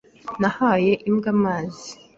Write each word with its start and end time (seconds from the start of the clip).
Nahaye 0.41 0.93
imbwa 1.09 1.29
amazi. 1.35 1.89